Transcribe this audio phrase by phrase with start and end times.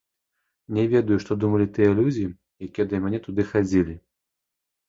[0.77, 2.25] Не ведаю, што думалі тыя людзі,
[2.69, 3.95] якія да мяне туды хадзілі.